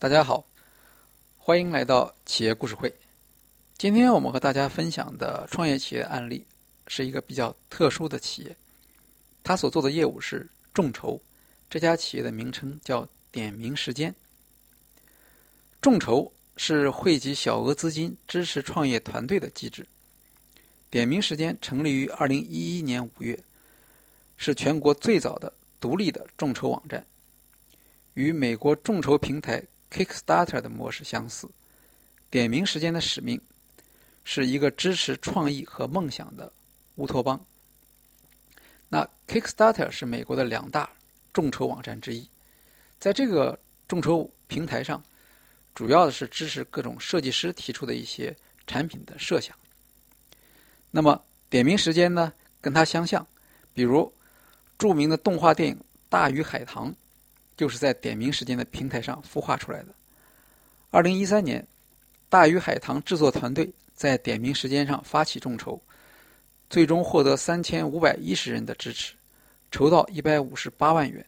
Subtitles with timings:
[0.00, 0.42] 大家好，
[1.36, 2.90] 欢迎来到企业故事会。
[3.76, 6.42] 今天我们和大家分享的创业企业案例
[6.86, 8.56] 是一个比较特殊的企业，
[9.42, 11.20] 他所做的业务是众筹。
[11.68, 14.14] 这家企业的名称叫点名时间。
[15.82, 19.86] 众筹是汇集小额资金支持创业团队的机制。
[20.88, 23.38] 点名时间成立于二零一一年五月，
[24.38, 27.04] 是全国最早的独立的众筹网站，
[28.14, 29.62] 与美国众筹平台。
[29.90, 31.50] Kickstarter 的模式相似，
[32.30, 33.40] 点名时间的使命
[34.22, 36.52] 是一个支持创意和梦想的
[36.94, 37.44] 乌托邦。
[38.88, 40.88] 那 Kickstarter 是美国的两大
[41.32, 42.28] 众筹网站之一，
[42.98, 45.02] 在这个众筹平台上，
[45.74, 49.56] 主要的是支持各种设计师提出的一些产品的设想。
[50.90, 53.26] 那么点名时间呢，跟它相像，
[53.74, 54.12] 比如
[54.78, 55.74] 著名的动画电影
[56.08, 56.92] 《大鱼海棠》。
[57.60, 59.88] 就是在点名时间的平台上孵化出来的。
[60.90, 61.62] 二零一三年，
[62.30, 65.78] 大鱼海棠制作团队在点名时间上发起众筹，
[66.70, 69.12] 最终获得三千五百一十人的支持，
[69.70, 71.22] 筹到一百五十八万元。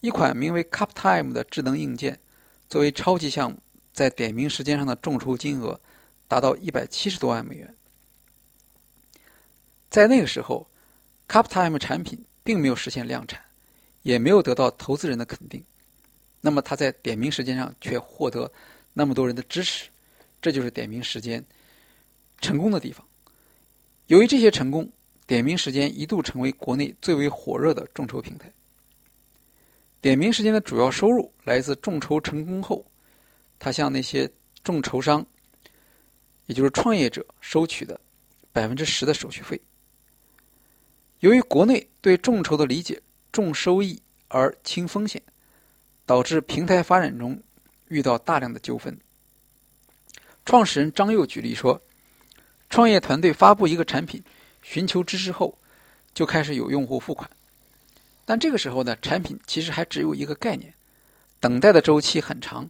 [0.00, 2.18] 一款名为 CupTime 的智能硬件，
[2.66, 3.58] 作为超级项目，
[3.92, 5.78] 在点名时间上的众筹金额
[6.26, 7.74] 达到一百七十多万美元。
[9.90, 10.66] 在那个时候
[11.28, 13.38] ，CupTime 产品并没有实现量产。
[14.08, 15.62] 也没有得到投资人的肯定，
[16.40, 18.50] 那么他在点名时间上却获得
[18.94, 19.90] 那么多人的支持，
[20.40, 21.44] 这就是点名时间
[22.40, 23.06] 成功的地方。
[24.06, 24.90] 由于这些成功，
[25.26, 28.50] 点名时间一度成为国内最为火热的众筹平台。
[30.00, 32.82] 点名时间的主要收入来自众筹成功后，
[33.58, 34.26] 他向那些
[34.64, 35.22] 众筹商，
[36.46, 38.00] 也就是创业者收取的
[38.52, 39.60] 百分之十的手续费。
[41.20, 42.98] 由于国内对众筹的理解。
[43.38, 45.22] 重收益而轻风险，
[46.04, 47.40] 导致平台发展中
[47.86, 48.98] 遇到大量的纠纷。
[50.44, 51.80] 创始人张佑举例说，
[52.68, 54.20] 创业团队发布一个产品，
[54.60, 55.56] 寻求支持后，
[56.12, 57.30] 就开始有用户付款，
[58.24, 60.74] 但这个时候呢，产品其实还只有一个概念，
[61.38, 62.68] 等待的周期很长，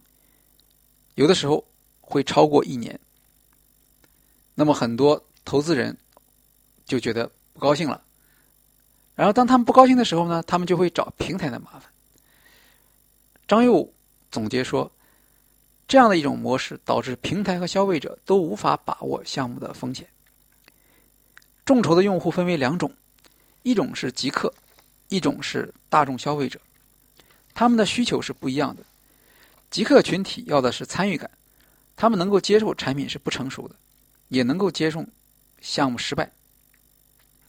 [1.15, 1.65] 有的时候
[1.99, 2.99] 会超过一年。
[4.53, 5.97] 那么很多投资人
[6.85, 8.03] 就觉得不高兴了。
[9.19, 11.91] 然后，当他们不高兴的时候呢，他们就会找平台的麻烦。
[13.45, 13.93] 张佑
[14.31, 14.89] 总结说，
[15.89, 20.07] 这样的一种模式导致平台和消费者都无法把握项目的风险。
[21.65, 22.93] 众筹的用户分为两种，
[23.63, 24.53] 一种是极客，
[25.09, 26.57] 一种是大众消费者。
[27.53, 28.83] 他们的需求是不一样的。
[29.69, 31.29] 极客群体要的是参与感，
[31.97, 33.75] 他们能够接受产品是不成熟的，
[34.29, 35.05] 也能够接受
[35.59, 36.31] 项目失败。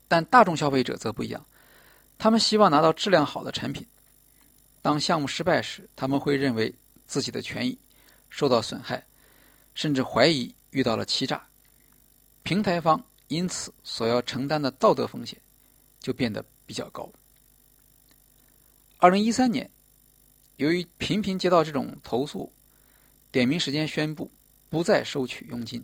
[0.09, 1.47] 但大众消费者则不一样。
[2.21, 3.85] 他们希望拿到质量好的产品。
[4.83, 6.73] 当项目失败时，他们会认为
[7.07, 7.79] 自己的权益
[8.29, 9.03] 受到损害，
[9.75, 11.43] 甚至怀疑遇到了欺诈。
[12.43, 15.41] 平台方因此所要承担的道德风险
[15.99, 17.11] 就变得比较高。
[18.99, 19.71] 二零一三年，
[20.57, 22.53] 由于频频接到这种投诉，
[23.33, 24.31] 点名时间宣布
[24.69, 25.83] 不再收取佣金，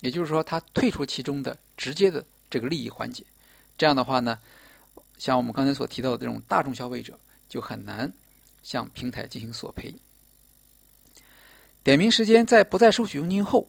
[0.00, 3.24] 也就是说，他退出其中的直接的这个利益环节。
[3.78, 4.38] 这样的话呢？
[5.18, 7.18] 像我们刚才所提到的这种大众消费者，
[7.48, 8.10] 就很难
[8.62, 9.94] 向平台进行索赔。
[11.82, 13.68] 点名时间在不再收取佣金后，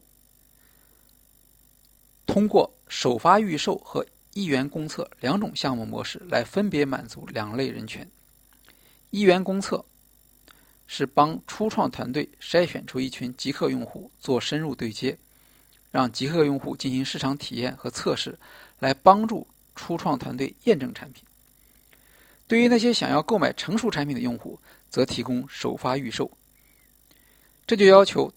[2.26, 8.06] 通过首发预售和一元公测两种项目模式来分别满足两类人群。
[9.10, 9.84] 一元公测
[10.86, 15.18] 是帮初创团队筛选出一群极客用户做深入对接，
[15.90, 18.38] 让极客用户进行市场体验和测试，
[18.78, 21.24] 来帮助初创团队验证产品。
[22.50, 26.28] 对于那些想要购买成熟产品的用户，则提供首发预售。
[27.64, 28.28] 这就要求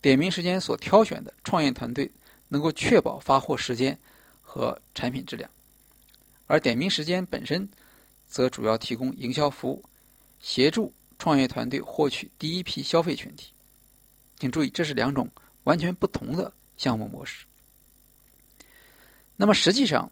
[0.00, 2.10] 点名时间所挑选的创业团队
[2.48, 3.98] 能够确保发货时间
[4.40, 5.50] 和产品质量，
[6.46, 7.68] 而点名时间本身
[8.26, 9.84] 则主要提供营销服务，
[10.40, 13.52] 协助创业团队获取第一批消费群体。
[14.38, 15.28] 请注意，这是两种
[15.64, 17.44] 完全不同的项目模式。
[19.36, 20.10] 那么实际上，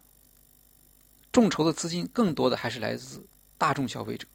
[1.33, 3.21] 众筹的资金更多的还是来自
[3.57, 4.25] 大众消费者。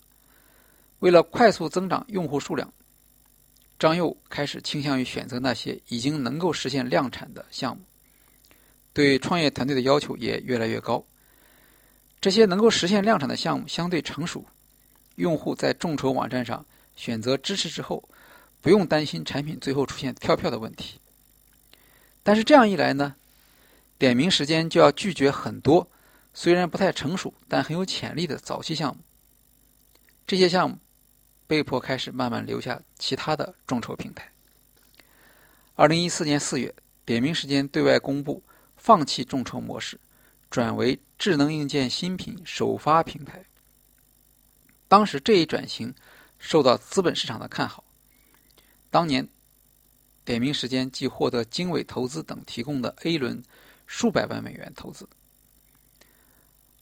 [0.99, 2.71] 为了快速增长用户数量，
[3.79, 7.83] 张佑开始倾向于选择那些已经能够实现量产的项目，
[8.93, 11.03] 对创业团队的要求也越来越高。
[12.21, 14.45] 这些能够实现量产的项目相对成熟，
[15.15, 16.67] 用户在众筹网站上
[16.97, 18.03] 选择支持之后，
[18.61, 20.99] 不用担心产品最后出现跳票的问题。
[22.25, 23.15] 但是这样一来呢，
[23.99, 25.89] 点名时间就要拒绝很多。
[26.41, 29.03] 虽然不太成熟，但很有潜力的早期项目，
[30.25, 30.79] 这些项目
[31.49, 34.31] 被迫开始慢慢留下其他的众筹平台。
[35.75, 36.73] 二零一四年四月，
[37.05, 38.41] 点名时间对外公布
[38.77, 39.99] 放弃众筹模式，
[40.49, 43.45] 转为智能硬件新品首发平台。
[44.87, 45.93] 当时这一转型
[46.39, 47.83] 受到资本市场的看好，
[48.91, 49.29] 当年
[50.25, 53.43] 点名时间即获得经纬投资等提供的 A 轮
[53.89, 55.09] 数百万美元投资。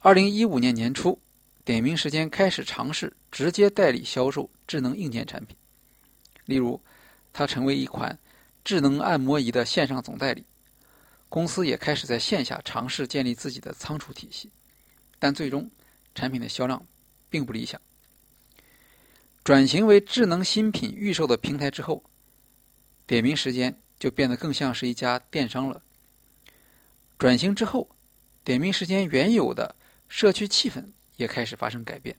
[0.07, 1.21] 二零一五年年初。
[1.65, 5.57] 点名时间开始尝试直接代理销售智能硬件产品，
[6.45, 6.81] 例如，
[7.33, 8.17] 它成为一款
[8.63, 10.45] 智能按摩仪的线上总代理。
[11.29, 14.49] 公司也开始在线下尝试建立自己的仓储体系，
[15.19, 15.69] 但最终
[16.15, 16.81] 产品的销量
[17.29, 17.81] 并不理想。
[19.43, 22.01] 转型为智能新品预售的平台之后，
[23.09, 25.83] 点名时间就变得更像是一家电商了。
[27.19, 27.89] 转型之后，
[28.45, 29.75] 点名时间原有的
[30.09, 30.85] 社区气氛。
[31.17, 32.15] 也开始发生改变。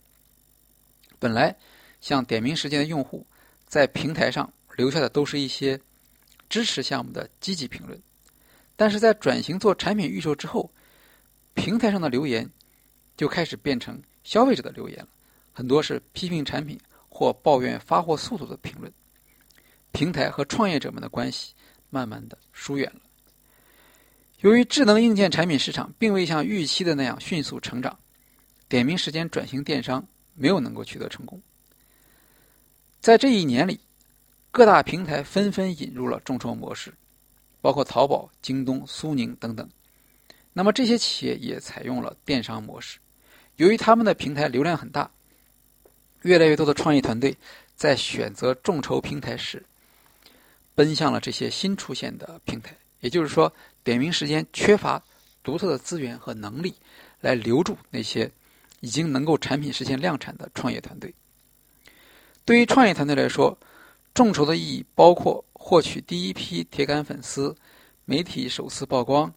[1.19, 1.55] 本来，
[2.01, 3.23] 像点名时间的用户
[3.67, 5.79] 在平台上留下的都是一些
[6.49, 8.01] 支持项目的积极评论，
[8.75, 10.71] 但是在转型做产品预售之后，
[11.53, 12.49] 平台上的留言
[13.15, 15.09] 就开始变成消费者的留言了，
[15.53, 18.91] 很多是批评产品或抱怨发货速度的评论。
[19.91, 21.53] 平台和创业者们的关系
[21.91, 23.01] 慢慢的疏远了。
[24.39, 27.97] 由于智能硬件产品市场并未像预期的那样迅速成长。
[28.69, 30.05] 点名时间转型电商
[30.35, 31.41] 没有能够取得成功。
[32.99, 33.79] 在这一年里，
[34.51, 36.93] 各大平台纷纷引入了众筹模式，
[37.61, 39.67] 包括淘宝、京东、苏宁等等。
[40.53, 42.99] 那么这些企业也采用了电商模式。
[43.55, 45.09] 由于他们的平台流量很大，
[46.23, 47.35] 越来越多的创业团队
[47.75, 49.65] 在选择众筹平台时，
[50.75, 52.75] 奔向了这些新出现的平台。
[52.99, 53.53] 也就是说，
[53.83, 55.01] 点名时间缺乏
[55.43, 56.75] 独特的资源和能力
[57.21, 58.31] 来留住那些。
[58.81, 61.11] 已经能够产品实现量产的创业团队。
[62.45, 63.57] 对于创业团队来说，
[64.13, 67.55] 众筹的意义包括获取第一批铁杆粉丝、
[68.05, 69.33] 媒体首次曝光、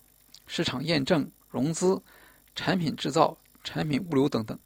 [0.46, 2.02] 市场验证、融资、
[2.54, 3.34] 产品制造、
[3.64, 4.58] 产品物流等等。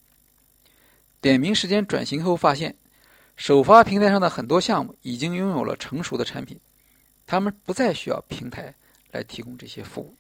[1.21, 2.77] 点名时间转型后发现，
[3.37, 6.59] 首发平台上的很多项目已经拥有了成熟的产品，
[7.29, 8.75] 他们不再需要平台
[9.15, 10.15] 来提供这些服务。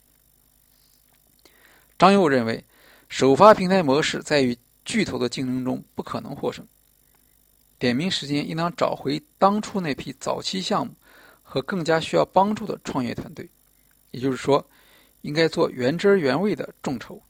[1.99, 2.65] 张佑认为。
[3.07, 6.67] 首发平台模式在与巨头的竞争中不可能获胜。
[7.79, 10.93] 点名时间应当找回当初那批早期项目
[11.43, 13.49] 和更加需要帮助的创业团队，
[14.11, 14.67] 也就是说，
[15.21, 17.23] 应该做原汁原味的众筹，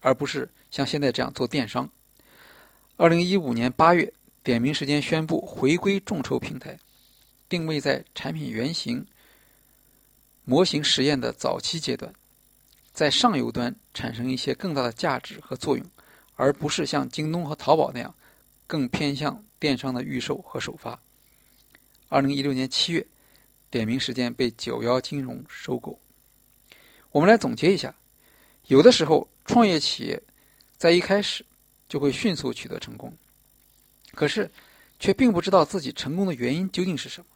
[0.00, 1.88] 而不是像现在这样做电商。
[2.96, 4.12] 二零一五年八月，
[4.42, 6.76] 点名时间宣布回归众筹平台，
[7.48, 9.06] 定位在产品原型
[10.46, 12.10] 模型实验的早期阶段。
[12.94, 15.84] 在上游端产生一些更大的价值和作用，
[16.34, 18.14] 而不是像京东和淘宝那样
[18.66, 20.98] 更偏向电商的预售和首发。
[22.08, 23.06] 二零一六年七月，
[23.70, 26.00] 点名时间被九幺金融收购。
[27.10, 27.94] 我们来总结一下：
[28.68, 30.22] 有的时候，创业企业
[30.78, 31.44] 在一开始
[31.88, 33.14] 就会迅速取得成功，
[34.14, 34.50] 可是
[34.98, 37.26] 却并不知道自己成功的原因究竟是什么。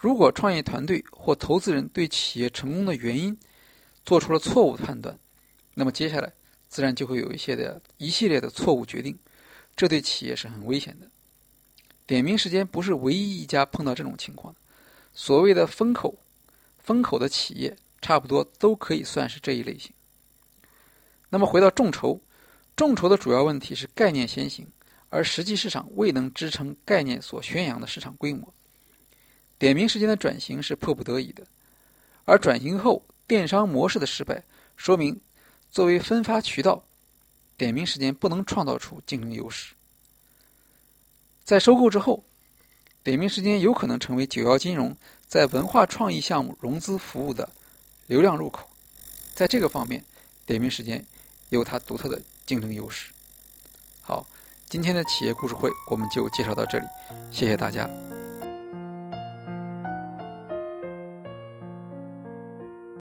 [0.00, 3.36] 如果创业团队或投资人对企业成功的原因，
[4.04, 5.18] 做出了错误判断，
[5.74, 6.32] 那么接下来
[6.68, 9.18] 自然就会有一些的一系列的错误决定，
[9.76, 11.10] 这对企业是很危险的。
[12.06, 14.54] 点名时间不是唯一一家碰到这种情况，
[15.12, 16.16] 所谓的风口，
[16.78, 19.92] 风口的企业差不多都可以算是这一类型。
[21.28, 22.20] 那么回到众筹，
[22.76, 24.64] 众筹的主要问题是概念先行，
[25.08, 28.54] 而实际市场未能支撑概念所宣扬的市场规模。
[29.58, 31.44] 点名时间的转型是迫不得已的，
[32.24, 33.02] 而转型后。
[33.26, 34.42] 电商模式的失败，
[34.74, 35.20] 说明
[35.70, 36.82] 作为分发渠道，
[37.58, 39.74] 点名时间不能创造出竞争优势。
[41.44, 42.24] 在收购之后，
[43.02, 44.96] 点名时间有可能成为九幺金融
[45.26, 47.46] 在文化创意项目融资服务的
[48.06, 48.66] 流量入口。
[49.34, 50.02] 在这个方面，
[50.46, 51.04] 点名时间
[51.50, 53.12] 有它独特的竞争优势。
[54.00, 54.26] 好，
[54.70, 56.86] 今天的企业故事会我们就介绍到这里，
[57.30, 58.07] 谢谢大家。